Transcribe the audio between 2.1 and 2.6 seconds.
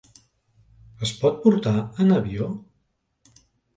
avió?